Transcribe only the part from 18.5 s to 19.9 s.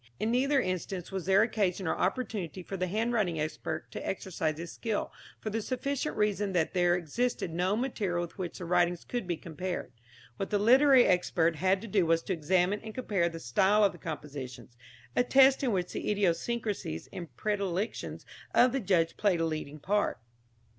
of the judge played a leading